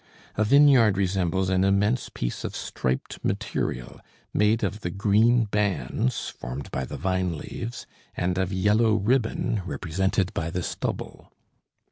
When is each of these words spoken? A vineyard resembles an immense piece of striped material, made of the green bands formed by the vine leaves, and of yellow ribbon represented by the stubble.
A 0.35 0.43
vineyard 0.43 0.97
resembles 0.97 1.49
an 1.51 1.63
immense 1.63 2.09
piece 2.09 2.43
of 2.43 2.55
striped 2.55 3.23
material, 3.23 4.01
made 4.33 4.63
of 4.63 4.79
the 4.81 4.89
green 4.89 5.43
bands 5.43 6.27
formed 6.27 6.71
by 6.71 6.85
the 6.85 6.97
vine 6.97 7.37
leaves, 7.37 7.85
and 8.17 8.39
of 8.39 8.51
yellow 8.51 8.95
ribbon 8.95 9.61
represented 9.67 10.33
by 10.33 10.49
the 10.49 10.63
stubble. 10.63 11.31